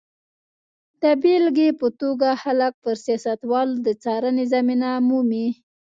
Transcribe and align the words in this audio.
د 1.01 1.03
بېلګې 1.21 1.69
په 1.79 1.87
توګه 2.01 2.29
خلک 2.43 2.73
پر 2.83 2.95
سیاستوالو 3.05 3.75
د 3.85 3.87
څارنې 4.03 4.45
زمینه 4.53 4.89
مومي. 5.07 5.47